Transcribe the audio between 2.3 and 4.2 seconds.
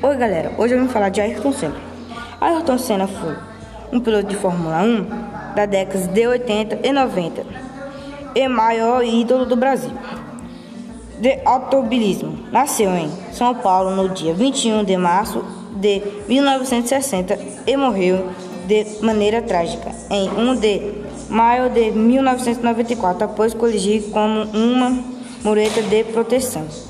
Ayrton Senna foi um